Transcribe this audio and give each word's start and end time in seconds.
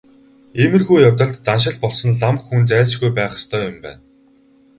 Иймэрхүү 0.61 0.97
явдалд 1.09 1.35
заншил 1.45 1.77
болсон 1.83 2.11
лам 2.21 2.35
хүн 2.45 2.61
зайлшгүй 2.69 3.11
байх 3.17 3.33
ёстой 3.39 3.61
юм 3.69 3.77
байна. 3.85 4.01